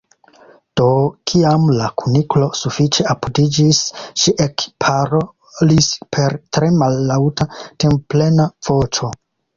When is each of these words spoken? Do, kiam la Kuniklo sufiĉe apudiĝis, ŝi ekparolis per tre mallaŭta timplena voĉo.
Do, 0.79 0.85
kiam 1.31 1.67
la 1.79 1.89
Kuniklo 2.01 2.47
sufiĉe 2.61 3.05
apudiĝis, 3.13 3.83
ŝi 4.23 4.35
ekparolis 4.47 5.93
per 6.17 6.37
tre 6.59 6.71
mallaŭta 6.83 7.49
timplena 7.85 8.53
voĉo. 8.71 9.13